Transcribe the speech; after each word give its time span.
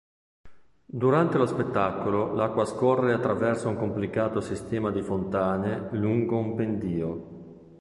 Durante 0.83 1.37
lo 1.37 1.45
spettacolo 1.45 2.33
l'acqua 2.33 2.65
scorre 2.65 3.13
attraverso 3.13 3.69
un 3.69 3.75
complicato 3.77 4.41
sistema 4.41 4.89
di 4.89 5.03
fontane 5.03 5.89
lungo 5.91 6.37
un 6.37 6.55
pendio. 6.55 7.27